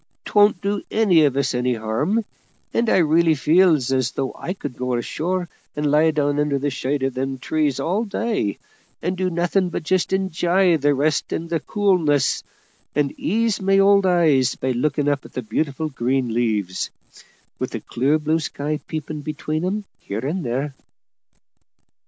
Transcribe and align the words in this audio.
'Twon't 0.25 0.59
do 0.63 0.81
any 0.89 1.25
of 1.25 1.37
us 1.37 1.53
any 1.53 1.75
harm; 1.75 2.25
and 2.73 2.89
I 2.89 2.97
really 2.97 3.35
feels 3.35 3.91
as 3.91 4.09
though 4.09 4.33
I 4.35 4.53
could 4.53 4.75
go 4.75 4.95
ashore 4.95 5.47
and 5.75 5.91
lie 5.91 6.09
down 6.09 6.39
under 6.39 6.57
the 6.57 6.71
shade 6.71 7.03
of 7.03 7.13
them 7.13 7.37
trees 7.37 7.79
all 7.79 8.03
day, 8.05 8.57
and 9.03 9.15
do 9.15 9.29
nothing 9.29 9.69
but 9.69 9.83
just 9.83 10.09
enj'y 10.09 10.81
the 10.81 10.95
rest 10.95 11.31
and 11.31 11.51
the 11.51 11.59
coolness, 11.59 12.41
and 12.95 13.11
ease 13.19 13.61
my 13.61 13.77
old 13.77 14.07
eyes 14.07 14.55
by 14.55 14.71
looking 14.71 15.07
up 15.07 15.23
at 15.23 15.33
the 15.33 15.43
beautiful 15.43 15.89
green 15.89 16.33
leaves, 16.33 16.89
with 17.59 17.69
the 17.69 17.79
clear 17.79 18.17
blue 18.17 18.39
sky 18.39 18.79
peeping 18.87 19.21
between 19.21 19.63
'em 19.63 19.85
here 19.99 20.25
and 20.25 20.43
there." 20.43 20.73